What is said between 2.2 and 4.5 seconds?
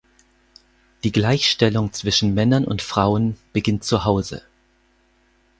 Männern und Frauen beginnt zu Hause.